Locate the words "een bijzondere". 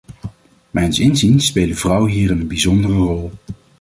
2.39-2.93